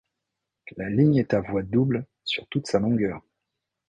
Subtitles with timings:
[0.77, 3.21] La ligne est à voie double sur toute sa longueur.